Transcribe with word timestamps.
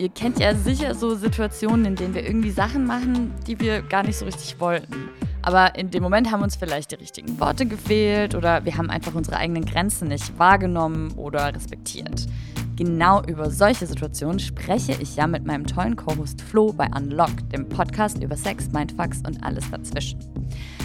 Ihr 0.00 0.10
kennt 0.10 0.38
ja 0.38 0.54
sicher 0.54 0.94
so 0.94 1.16
Situationen, 1.16 1.84
in 1.84 1.96
denen 1.96 2.14
wir 2.14 2.24
irgendwie 2.24 2.52
Sachen 2.52 2.86
machen, 2.86 3.32
die 3.48 3.58
wir 3.58 3.82
gar 3.82 4.04
nicht 4.04 4.16
so 4.16 4.26
richtig 4.26 4.60
wollten. 4.60 5.08
Aber 5.42 5.74
in 5.74 5.90
dem 5.90 6.04
Moment 6.04 6.30
haben 6.30 6.42
uns 6.42 6.54
vielleicht 6.54 6.92
die 6.92 6.96
richtigen 6.96 7.40
Worte 7.40 7.66
gefehlt 7.66 8.36
oder 8.36 8.64
wir 8.64 8.76
haben 8.76 8.90
einfach 8.90 9.16
unsere 9.16 9.38
eigenen 9.38 9.64
Grenzen 9.64 10.06
nicht 10.06 10.38
wahrgenommen 10.38 11.12
oder 11.16 11.52
respektiert. 11.52 12.28
Genau 12.76 13.24
über 13.24 13.50
solche 13.50 13.86
Situationen 13.86 14.38
spreche 14.38 14.92
ich 15.00 15.16
ja 15.16 15.26
mit 15.26 15.44
meinem 15.44 15.66
tollen 15.66 15.96
Co-Host 15.96 16.42
Flo 16.42 16.72
bei 16.72 16.88
Unlock, 16.96 17.50
dem 17.52 17.68
Podcast 17.68 18.22
über 18.22 18.36
Sex, 18.36 18.70
Mindfucks 18.70 19.22
und 19.26 19.42
alles 19.42 19.68
dazwischen. 19.68 20.20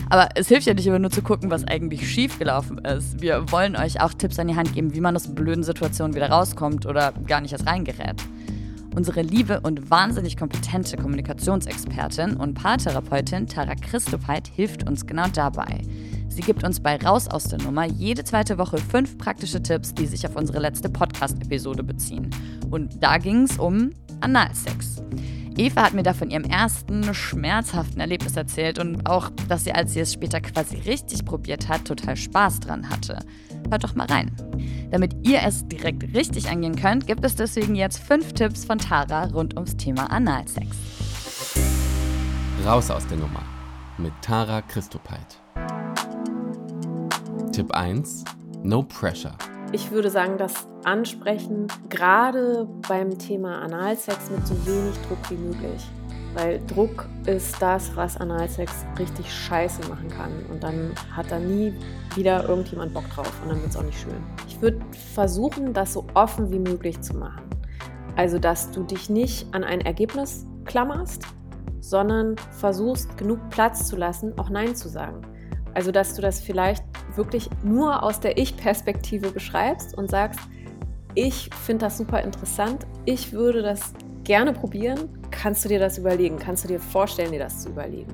Aber 0.09 0.29
es 0.33 0.47
hilft 0.47 0.65
ja 0.65 0.73
nicht 0.73 0.87
immer 0.87 0.97
nur 0.97 1.11
zu 1.11 1.21
gucken, 1.21 1.51
was 1.51 1.67
eigentlich 1.67 2.09
schiefgelaufen 2.09 2.79
ist. 2.79 3.21
Wir 3.21 3.51
wollen 3.51 3.75
euch 3.75 4.01
auch 4.01 4.13
Tipps 4.13 4.39
an 4.39 4.47
die 4.47 4.55
Hand 4.55 4.73
geben, 4.73 4.95
wie 4.95 5.01
man 5.01 5.15
aus 5.15 5.27
blöden 5.27 5.63
Situationen 5.63 6.15
wieder 6.15 6.31
rauskommt 6.31 6.87
oder 6.87 7.13
gar 7.27 7.41
nicht 7.41 7.51
erst 7.51 7.67
reingerät. 7.67 8.23
Unsere 8.95 9.23
liebe 9.23 9.59
und 9.61 9.89
wahnsinnig 9.89 10.37
kompetente 10.37 10.97
Kommunikationsexpertin 10.97 12.35
und 12.35 12.53
Paartherapeutin 12.53 13.47
Tara 13.47 13.73
Christopheit 13.75 14.47
hilft 14.47 14.87
uns 14.87 15.07
genau 15.07 15.27
dabei. 15.33 15.81
Sie 16.29 16.41
gibt 16.41 16.63
uns 16.63 16.79
bei 16.79 16.97
Raus 16.97 17.27
aus 17.27 17.45
der 17.45 17.59
Nummer 17.59 17.85
jede 17.85 18.23
zweite 18.23 18.57
Woche 18.57 18.77
fünf 18.77 19.17
praktische 19.17 19.61
Tipps, 19.61 19.93
die 19.93 20.05
sich 20.05 20.27
auf 20.27 20.35
unsere 20.35 20.59
letzte 20.59 20.89
Podcast-Episode 20.89 21.83
beziehen. 21.83 22.29
Und 22.69 23.01
da 23.03 23.17
ging 23.17 23.43
es 23.43 23.57
um 23.57 23.91
Analsex. 24.21 25.01
Eva 25.57 25.83
hat 25.83 25.93
mir 25.93 26.01
da 26.01 26.13
von 26.13 26.31
ihrem 26.31 26.45
ersten 26.45 27.13
schmerzhaften 27.13 27.99
Erlebnis 27.99 28.35
erzählt 28.35 28.79
und 28.79 29.05
auch, 29.07 29.29
dass 29.47 29.63
sie, 29.63 29.71
als 29.71 29.93
sie 29.93 29.99
es 29.99 30.13
später 30.13 30.41
quasi 30.41 30.77
richtig 30.77 31.25
probiert 31.25 31.67
hat, 31.67 31.85
total 31.85 32.15
Spaß 32.15 32.61
dran 32.61 32.89
hatte. 32.89 33.19
Hört 33.69 33.83
doch 33.83 33.95
mal 33.95 34.07
rein. 34.07 34.31
Damit 34.91 35.15
ihr 35.27 35.41
es 35.43 35.67
direkt 35.67 36.03
richtig 36.15 36.49
angehen 36.49 36.75
könnt, 36.75 37.07
gibt 37.07 37.25
es 37.25 37.35
deswegen 37.35 37.75
jetzt 37.75 37.97
fünf 37.97 38.33
Tipps 38.33 38.65
von 38.65 38.77
Tara 38.77 39.25
rund 39.25 39.55
ums 39.55 39.75
Thema 39.75 40.11
Analsex. 40.11 40.77
Raus 42.65 42.91
aus 42.91 43.05
der 43.07 43.17
Nummer 43.17 43.41
mit 43.97 44.13
Tara 44.21 44.61
Christopheit. 44.61 45.41
Tipp 47.51 47.71
1: 47.71 48.23
No 48.63 48.83
Pressure. 48.83 49.35
Ich 49.71 49.91
würde 49.91 50.09
sagen, 50.09 50.37
das 50.37 50.67
Ansprechen 50.83 51.67
gerade 51.89 52.67
beim 52.87 53.17
Thema 53.17 53.61
Analsex 53.61 54.29
mit 54.29 54.45
so 54.45 54.53
wenig 54.67 54.95
Druck 55.07 55.29
wie 55.29 55.35
möglich. 55.35 55.83
Weil 56.33 56.59
Druck 56.67 57.07
ist 57.25 57.61
das, 57.61 57.95
was 57.95 58.17
Analsex 58.17 58.85
richtig 58.97 59.31
scheiße 59.31 59.87
machen 59.87 60.09
kann. 60.09 60.31
Und 60.51 60.63
dann 60.63 60.91
hat 61.11 61.29
da 61.29 61.39
nie 61.39 61.73
wieder 62.15 62.47
irgendjemand 62.47 62.93
Bock 62.93 63.07
drauf 63.09 63.31
und 63.43 63.49
dann 63.49 63.61
wird 63.61 63.69
es 63.69 63.77
auch 63.77 63.83
nicht 63.83 63.99
schön. 63.99 64.15
Ich 64.47 64.61
würde 64.61 64.79
versuchen, 65.13 65.73
das 65.73 65.93
so 65.93 66.05
offen 66.13 66.51
wie 66.51 66.59
möglich 66.59 66.99
zu 67.01 67.15
machen. 67.15 67.43
Also, 68.15 68.39
dass 68.39 68.71
du 68.71 68.83
dich 68.83 69.09
nicht 69.09 69.53
an 69.53 69.63
ein 69.63 69.81
Ergebnis 69.81 70.45
klammerst, 70.65 71.23
sondern 71.79 72.35
versuchst, 72.51 73.17
genug 73.17 73.39
Platz 73.49 73.87
zu 73.87 73.95
lassen, 73.95 74.37
auch 74.37 74.49
Nein 74.49 74.75
zu 74.75 74.87
sagen. 74.87 75.21
Also, 75.73 75.91
dass 75.91 76.15
du 76.15 76.21
das 76.21 76.39
vielleicht 76.39 76.83
wirklich 77.15 77.49
nur 77.63 78.03
aus 78.03 78.19
der 78.19 78.37
Ich-Perspektive 78.37 79.31
beschreibst 79.31 79.97
und 79.97 80.09
sagst, 80.09 80.39
ich 81.15 81.49
finde 81.63 81.85
das 81.85 81.97
super 81.97 82.21
interessant, 82.21 82.87
ich 83.05 83.33
würde 83.33 83.61
das 83.61 83.93
gerne 84.23 84.53
probieren. 84.53 85.09
Kannst 85.31 85.65
du 85.65 85.69
dir 85.69 85.79
das 85.79 85.97
überlegen? 85.97 86.37
Kannst 86.37 86.63
du 86.63 86.67
dir 86.67 86.79
vorstellen, 86.79 87.31
dir 87.31 87.39
das 87.39 87.63
zu 87.63 87.69
überlegen? 87.69 88.13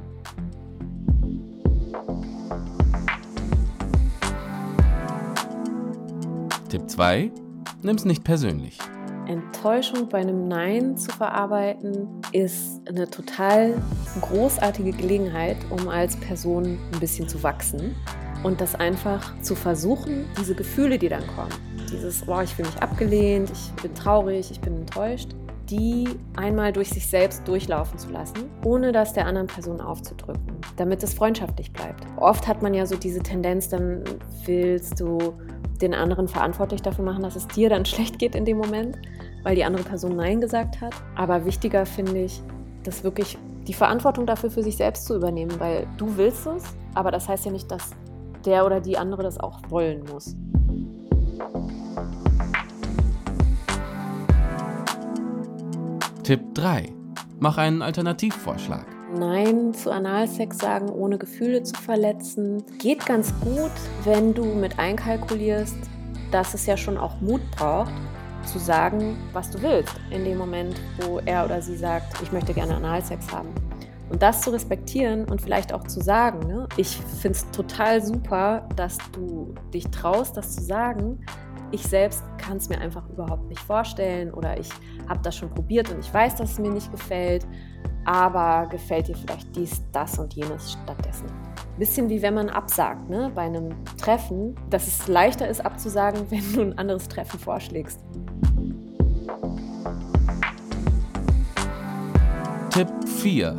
Tipp 6.70 6.90
2. 6.90 7.32
Nimm's 7.82 8.06
nicht 8.06 8.24
persönlich. 8.24 8.78
Enttäuschung 9.28 10.10
bei 10.10 10.20
einem 10.20 10.48
Nein 10.48 10.98
zu 10.98 11.12
verarbeiten, 11.12 12.08
ist 12.32 12.82
eine 12.88 13.10
total 13.10 13.80
großartige 14.22 14.92
Gelegenheit, 14.92 15.58
um 15.70 15.88
als 15.88 16.18
Person 16.18 16.80
ein 16.94 17.00
bisschen 17.00 17.30
zu 17.30 17.42
wachsen 17.44 17.96
und 18.44 18.60
das 18.60 18.76
einfach 18.76 19.40
zu 19.42 19.56
versuchen, 19.56 20.26
diese 20.40 20.56
Gefühle, 20.56 20.98
die 20.98 21.10
dann 21.10 21.26
kommen, 21.28 21.54
dieses, 21.92 22.28
oh, 22.28 22.42
ich 22.42 22.56
fühle 22.56 22.70
mich 22.70 22.82
abgelehnt, 22.82 23.52
ich 23.52 23.84
bin 23.84 23.94
traurig, 23.94 24.50
ich 24.50 24.60
bin 24.62 24.78
enttäuscht, 24.78 25.30
die 25.70 26.08
einmal 26.36 26.74
durch 26.74 26.90
sich 26.90 27.08
selbst 27.08 27.48
durchlaufen 27.48 27.98
zu 28.00 28.10
lassen, 28.10 28.50
ohne 28.64 28.92
das 28.92 29.14
der 29.14 29.28
anderen 29.28 29.48
Person 29.48 29.82
aufzudrücken, 29.82 30.58
damit 30.78 31.04
es 31.04 31.14
freundschaftlich 31.14 31.72
bleibt. 31.72 32.06
Oft 32.18 32.48
hat 32.48 32.62
man 32.62 32.74
ja 32.74 32.86
so 32.86 32.96
diese 32.96 33.22
Tendenz, 33.22 33.70
dann 33.70 34.04
willst 34.46 35.00
du 35.00 35.34
den 35.82 35.94
anderen 35.94 36.28
verantwortlich 36.28 36.82
dafür 36.82 37.06
machen, 37.06 37.24
dass 37.24 37.36
es 37.36 37.48
dir 37.48 37.70
dann 37.70 37.86
schlecht 37.86 38.20
geht 38.20 38.36
in 38.36 38.46
dem 38.46 38.58
Moment, 38.58 38.98
weil 39.44 39.56
die 39.56 39.64
andere 39.64 39.84
Person 39.84 40.16
Nein 40.16 40.42
gesagt 40.42 40.82
hat. 40.82 40.94
Aber 41.16 41.46
wichtiger 41.46 41.86
finde 41.86 42.24
ich, 42.24 42.42
das 42.84 43.04
wirklich 43.04 43.38
die 43.68 43.74
Verantwortung 43.74 44.26
dafür 44.26 44.50
für 44.50 44.64
sich 44.64 44.78
selbst 44.78 45.06
zu 45.06 45.16
übernehmen, 45.16 45.60
weil 45.60 45.86
du 45.98 46.18
willst 46.18 46.48
es, 46.48 46.64
aber 46.96 47.12
das 47.12 47.28
heißt 47.28 47.46
ja 47.46 47.52
nicht, 47.52 47.70
dass 47.70 47.92
der 48.46 48.66
oder 48.66 48.80
die 48.80 48.98
andere 48.98 49.22
das 49.22 49.40
auch 49.40 49.60
wollen 49.70 50.04
muss. 50.12 50.36
Tipp 56.30 56.54
3. 56.54 56.94
Mach 57.40 57.58
einen 57.58 57.82
Alternativvorschlag. 57.82 58.86
Nein 59.18 59.74
zu 59.74 59.90
Analsex 59.90 60.60
sagen, 60.60 60.88
ohne 60.90 61.18
Gefühle 61.18 61.64
zu 61.64 61.74
verletzen. 61.82 62.64
Geht 62.78 63.04
ganz 63.08 63.34
gut, 63.40 63.72
wenn 64.04 64.36
du 64.36 64.46
mit 64.46 64.78
einkalkulierst, 64.78 65.76
dass 66.30 66.54
es 66.54 66.68
ja 66.68 66.78
schon 66.78 67.00
auch 67.00 67.20
Mut 67.20 67.42
braucht, 67.58 67.92
zu 68.46 68.60
sagen, 68.60 69.18
was 69.34 69.50
du 69.50 69.60
willst, 69.64 69.96
in 70.12 70.24
dem 70.24 70.38
Moment, 70.38 70.80
wo 71.00 71.18
er 71.26 71.46
oder 71.46 71.64
sie 71.64 71.76
sagt, 71.76 72.22
ich 72.22 72.32
möchte 72.32 72.54
gerne 72.54 72.76
Analsex 72.76 73.32
haben. 73.32 73.50
Und 74.12 74.22
das 74.22 74.42
zu 74.42 74.52
respektieren 74.52 75.26
und 75.26 75.42
vielleicht 75.42 75.74
auch 75.74 75.86
zu 75.86 76.00
sagen, 76.00 76.48
ne? 76.48 76.68
ich 76.78 76.98
finde 77.22 77.40
es 77.40 77.50
total 77.50 78.06
super, 78.06 78.70
dass 78.76 79.00
du 79.14 79.56
dich 79.74 79.88
traust, 79.90 80.38
das 80.38 80.58
zu 80.58 80.62
sagen. 80.62 81.26
Ich 81.72 81.84
selbst 81.84 82.24
kann 82.40 82.58
es 82.58 82.68
mir 82.68 82.80
einfach 82.82 83.08
überhaupt 83.10 83.48
nicht 83.48 83.60
vorstellen 83.60 84.34
oder 84.34 84.60
ich 84.60 84.70
habe 85.08 85.20
das 85.22 85.36
schon 85.36 85.52
probiert 85.52 85.92
und 85.92 86.00
ich 86.00 86.12
weiß, 86.12 86.36
dass 86.36 86.54
es 86.54 86.60
mir 86.60 86.72
nicht 86.72 86.90
gefällt, 86.92 87.46
aber 88.06 88.68
gefällt 88.68 89.08
dir 89.08 89.16
vielleicht 89.16 89.56
dies, 89.56 89.84
das 89.92 90.18
und 90.18 90.34
jenes 90.34 90.72
stattdessen. 90.72 91.28
Bisschen 91.78 92.10
wie 92.10 92.24
wenn 92.24 92.34
man 92.34 92.50
absagt 92.50 93.08
ne? 93.08 93.32
bei 93.36 93.44
einem 93.44 93.70
Treffen, 93.98 94.56
dass 94.72 94.88
es 94.88 95.08
leichter 95.08 95.48
ist 95.48 95.64
abzusagen, 95.64 96.26
wenn 96.32 96.54
du 96.54 96.62
ein 96.62 96.78
anderes 96.80 97.08
Treffen 97.08 97.40
vorschlägst. 97.40 98.04
Tipp 102.72 102.88
4 103.06 103.56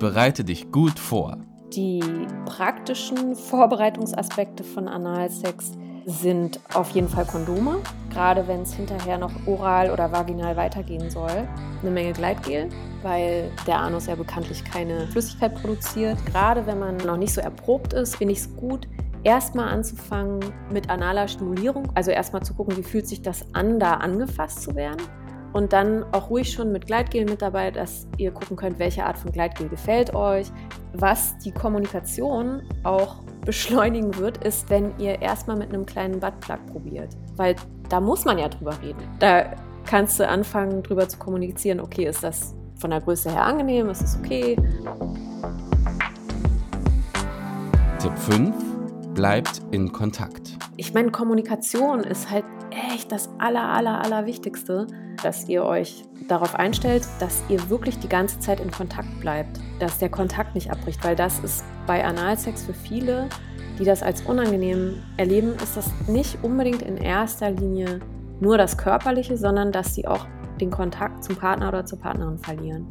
bereite 0.00 0.42
dich 0.42 0.72
gut 0.72 0.98
vor. 0.98 1.38
Die 1.72 2.02
praktischen 2.46 3.36
Vorbereitungsaspekte 3.36 4.64
von 4.64 4.88
Analsex 4.88 5.72
sind 6.06 6.60
auf 6.74 6.90
jeden 6.90 7.08
Fall 7.08 7.24
Kondome, 7.24 7.80
gerade 8.10 8.46
wenn 8.46 8.62
es 8.62 8.74
hinterher 8.74 9.18
noch 9.18 9.32
oral 9.46 9.90
oder 9.90 10.12
vaginal 10.12 10.56
weitergehen 10.56 11.10
soll. 11.10 11.48
Eine 11.82 11.90
Menge 11.90 12.12
Gleitgel, 12.12 12.68
weil 13.02 13.50
der 13.66 13.78
Anus 13.78 14.06
ja 14.06 14.14
bekanntlich 14.14 14.64
keine 14.64 15.06
Flüssigkeit 15.08 15.54
produziert. 15.54 16.18
Gerade 16.26 16.66
wenn 16.66 16.78
man 16.78 16.96
noch 16.98 17.16
nicht 17.16 17.32
so 17.32 17.40
erprobt 17.40 17.92
ist, 17.92 18.16
finde 18.16 18.32
ich 18.32 18.40
es 18.40 18.56
gut, 18.56 18.88
erstmal 19.22 19.68
anzufangen 19.68 20.40
mit 20.70 20.90
analer 20.90 21.28
Stimulierung. 21.28 21.90
Also 21.94 22.10
erstmal 22.10 22.42
zu 22.42 22.54
gucken, 22.54 22.76
wie 22.76 22.82
fühlt 22.82 23.06
sich 23.06 23.22
das 23.22 23.44
an, 23.54 23.80
da 23.80 23.94
angefasst 23.94 24.62
zu 24.62 24.74
werden 24.74 25.02
und 25.54 25.72
dann 25.72 26.04
auch 26.12 26.30
ruhig 26.30 26.52
schon 26.52 26.72
mit 26.72 26.86
Gleitgel 26.86 27.24
mit 27.24 27.40
dabei, 27.40 27.70
dass 27.70 28.08
ihr 28.18 28.32
gucken 28.32 28.56
könnt, 28.56 28.78
welche 28.80 29.06
Art 29.06 29.16
von 29.16 29.30
Gleitgel 29.30 29.68
gefällt 29.68 30.14
euch. 30.14 30.48
Was 30.92 31.38
die 31.38 31.52
Kommunikation 31.52 32.62
auch 32.82 33.23
beschleunigen 33.44 34.16
wird, 34.16 34.44
ist, 34.44 34.70
wenn 34.70 34.92
ihr 34.98 35.20
erstmal 35.20 35.56
mit 35.56 35.68
einem 35.68 35.86
kleinen 35.86 36.20
Buttplug 36.20 36.64
probiert. 36.66 37.10
Weil 37.36 37.56
da 37.88 38.00
muss 38.00 38.24
man 38.24 38.38
ja 38.38 38.48
drüber 38.48 38.74
reden. 38.82 39.02
Da 39.18 39.54
kannst 39.86 40.18
du 40.18 40.26
anfangen, 40.26 40.82
drüber 40.82 41.08
zu 41.08 41.18
kommunizieren, 41.18 41.80
okay, 41.80 42.06
ist 42.06 42.24
das 42.24 42.54
von 42.76 42.90
der 42.90 43.00
Größe 43.00 43.30
her 43.30 43.44
angenehm, 43.44 43.88
ist 43.88 44.02
es 44.02 44.18
okay? 44.18 44.56
Tipp 47.98 48.18
5. 48.18 48.54
Bleibt 49.14 49.62
in 49.70 49.92
Kontakt. 49.92 50.58
Ich 50.76 50.92
meine, 50.92 51.10
Kommunikation 51.10 52.00
ist 52.00 52.30
halt 52.30 52.44
echt 52.92 53.12
das 53.12 53.28
aller, 53.38 53.68
aller, 53.68 54.00
aller 54.00 54.26
Wichtigste 54.26 54.86
dass 55.24 55.48
ihr 55.48 55.64
euch 55.64 56.04
darauf 56.28 56.54
einstellt, 56.54 57.06
dass 57.18 57.42
ihr 57.48 57.70
wirklich 57.70 57.98
die 57.98 58.08
ganze 58.08 58.38
Zeit 58.40 58.60
in 58.60 58.70
Kontakt 58.70 59.20
bleibt, 59.20 59.60
dass 59.78 59.98
der 59.98 60.08
Kontakt 60.08 60.54
nicht 60.54 60.70
abbricht, 60.70 61.02
weil 61.04 61.16
das 61.16 61.38
ist 61.40 61.64
bei 61.86 62.04
Analsex 62.04 62.64
für 62.64 62.74
viele, 62.74 63.28
die 63.78 63.84
das 63.84 64.02
als 64.02 64.22
unangenehm 64.22 65.02
erleben, 65.16 65.54
ist 65.62 65.76
das 65.76 65.90
nicht 66.06 66.38
unbedingt 66.42 66.82
in 66.82 66.96
erster 66.96 67.50
Linie 67.50 68.00
nur 68.40 68.58
das 68.58 68.76
Körperliche, 68.76 69.36
sondern 69.36 69.72
dass 69.72 69.94
sie 69.94 70.06
auch 70.06 70.26
den 70.60 70.70
Kontakt 70.70 71.24
zum 71.24 71.36
Partner 71.36 71.68
oder 71.68 71.84
zur 71.84 71.98
Partnerin 71.98 72.38
verlieren. 72.38 72.86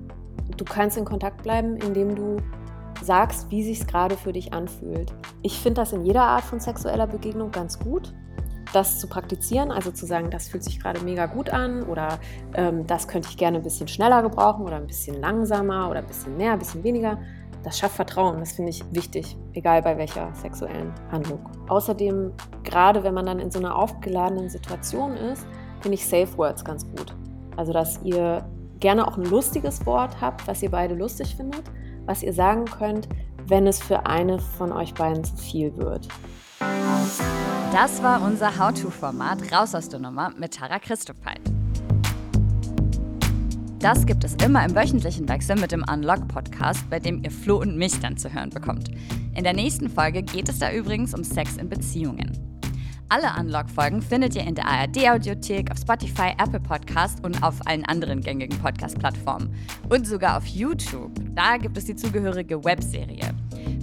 Du 0.58 0.66
kannst 0.66 0.98
in 0.98 1.06
Kontakt 1.06 1.44
bleiben, 1.44 1.78
indem 1.78 2.16
du 2.16 2.38
sagst, 3.02 3.50
wie 3.50 3.64
sich 3.64 3.82
es 3.82 3.88
gerade 3.88 4.18
für 4.18 4.34
dich 4.34 4.54
anfühlt. 4.54 5.14
Ich 5.42 5.60
finde 5.60 5.82
das 5.82 5.94
in 5.94 6.04
jeder 6.04 6.24
Art 6.24 6.44
von 6.44 6.60
sexueller 6.60 7.08
Begegnung 7.08 7.52
ganz 7.52 7.80
gut, 7.80 8.14
das 8.74 9.00
zu 9.00 9.08
praktizieren, 9.08 9.72
also 9.72 9.92
zu 9.92 10.06
sagen, 10.06 10.30
das 10.30 10.48
fühlt 10.48 10.64
sich 10.64 10.80
gerade 10.80 11.00
mega 11.02 11.28
gut 11.28 11.50
an 11.50 11.84
oder 11.84 12.20
ähm, 12.54 12.86
das 12.88 13.08
könnte 13.08 13.30
ich 13.30 13.38
gerne 13.38 13.58
ein 13.58 13.64
bisschen 13.64 13.88
schneller 13.88 14.22
gebrauchen 14.22 14.66
oder 14.66 14.76
ein 14.76 14.88
bisschen 14.88 15.22
langsamer 15.22 15.90
oder 15.90 16.00
ein 16.00 16.08
bisschen 16.08 16.36
mehr, 16.38 16.54
ein 16.54 16.60
bisschen 16.60 16.84
weniger, 16.84 17.18
das 17.64 17.80
schafft 17.80 17.96
Vertrauen. 17.96 18.40
Das 18.40 18.54
finde 18.54 18.72
ich 18.72 18.84
wichtig, 18.92 19.38
egal 19.54 19.82
bei 19.82 19.98
welcher 19.98 20.34
sexuellen 20.36 20.94
Handlung. 21.12 21.40
Außerdem, 21.70 22.34
gerade 22.64 23.04
wenn 23.04 23.14
man 23.14 23.26
dann 23.26 23.40
in 23.40 23.52
so 23.52 23.60
einer 23.60 23.76
aufgeladenen 23.76 24.50
Situation 24.50 25.16
ist, 25.16 25.46
finde 25.82 25.96
ich 25.96 26.06
Safe 26.06 26.38
Words 26.38 26.66
ganz 26.66 26.86
gut. 26.86 27.16
Also, 27.56 27.72
dass 27.72 28.02
ihr 28.04 28.46
gerne 28.80 29.08
auch 29.08 29.18
ein 29.18 29.26
lustiges 29.26 29.86
Wort 29.86 30.20
habt, 30.20 30.46
was 30.48 30.62
ihr 30.62 30.72
beide 30.72 30.96
lustig 30.96 31.36
findet, 31.36 31.64
was 32.06 32.24
ihr 32.24 32.34
sagen 32.34 32.66
könnt, 32.66 33.08
wenn 33.48 33.68
es 33.68 33.82
für 33.82 34.06
eine 34.06 34.40
von 34.40 34.72
euch 34.72 34.94
beiden 34.94 35.24
zu 35.24 35.36
viel 35.38 35.76
wird. 35.78 36.08
Das 37.74 38.04
war 38.04 38.22
unser 38.22 38.60
How-To-Format 38.60 39.52
Raus 39.52 39.74
aus 39.74 39.90
der 39.90 40.00
Nummer 40.00 40.32
mit 40.38 40.54
Tara 40.54 40.78
Christopheit. 40.78 41.42
Das 43.80 44.06
gibt 44.06 44.24
es 44.24 44.36
immer 44.46 44.64
im 44.64 44.76
wöchentlichen 44.76 45.28
Wechsel 45.28 45.56
mit 45.56 45.72
dem 45.72 45.84
Unlock-Podcast, 45.92 46.88
bei 46.92 47.00
dem 47.00 47.24
ihr 47.24 47.32
Flo 47.32 47.60
und 47.60 47.76
mich 47.76 48.00
dann 48.00 48.16
zu 48.16 48.32
hören 48.32 48.52
bekommt. 48.52 48.92
In 49.34 49.44
der 49.44 49.54
nächsten 49.54 49.90
Folge 49.90 50.22
geht 50.22 50.50
es 50.50 50.60
da 50.60 50.72
übrigens 50.72 51.16
um 51.16 51.24
Sex 51.24 51.58
in 51.58 51.68
Beziehungen. 51.68 52.38
Alle 53.10 53.32
Unlock-Folgen 53.40 54.04
findet 54.04 54.36
ihr 54.36 54.44
in 54.44 54.54
der 54.54 54.68
ARD-Audiothek, 54.68 55.72
auf 55.72 55.80
Spotify, 55.80 56.36
Apple 56.38 56.60
Podcast 56.60 57.26
und 57.26 57.42
auf 57.42 57.56
allen 57.66 57.86
anderen 57.86 58.22
gängigen 58.22 58.60
Podcast-Plattformen. 58.60 59.52
Und 59.90 60.06
sogar 60.06 60.38
auf 60.38 60.46
YouTube. 60.46 61.12
Da 61.34 61.58
gibt 61.58 61.76
es 61.76 61.86
die 61.86 61.96
zugehörige 61.96 62.64
Webserie. 62.64 63.34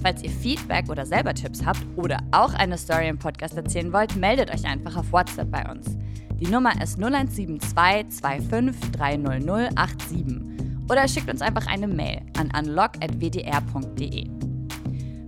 Falls 0.02 0.23
ihr 0.23 0.31
Feedback 0.31 0.88
oder 0.88 1.05
selber 1.05 1.35
Tipps 1.35 1.64
habt 1.64 1.85
oder 1.97 2.19
auch 2.32 2.55
eine 2.55 2.79
Story 2.79 3.08
im 3.08 3.19
Podcast 3.19 3.56
erzählen 3.56 3.93
wollt, 3.93 4.17
meldet 4.17 4.50
euch 4.52 4.64
einfach 4.64 4.97
auf 4.97 5.12
WhatsApp 5.12 5.50
bei 5.50 5.70
uns. 5.70 5.97
Die 6.41 6.47
Nummer 6.47 6.73
ist 6.82 6.99
0172 6.99 8.20
25 8.49 8.93
300 8.93 9.43
87 9.43 10.61
oder 10.88 11.06
schickt 11.06 11.31
uns 11.31 11.43
einfach 11.43 11.67
eine 11.67 11.87
Mail 11.87 12.23
an 12.38 12.50
unlock.wdr.de. 12.58 14.26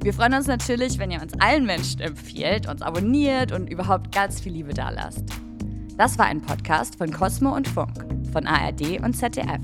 Wir 0.02 0.12
freuen 0.12 0.34
uns 0.34 0.46
natürlich, 0.46 0.98
wenn 0.98 1.10
ihr 1.10 1.22
uns 1.22 1.38
allen 1.38 1.66
Menschen 1.66 2.00
empfiehlt, 2.00 2.68
uns 2.68 2.82
abonniert 2.82 3.52
und 3.52 3.70
überhaupt 3.70 4.10
ganz 4.10 4.40
viel 4.40 4.52
Liebe 4.52 4.75
dalasst. 4.75 5.25
Das 5.96 6.18
war 6.18 6.26
ein 6.26 6.40
Podcast 6.40 6.96
von 6.96 7.12
Cosmo 7.12 7.54
und 7.54 7.68
Funk, 7.68 8.04
von 8.32 8.46
ARD 8.46 9.00
und 9.04 9.14
ZDF. 9.14 9.60